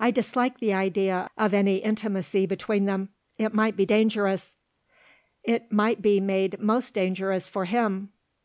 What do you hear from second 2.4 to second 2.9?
between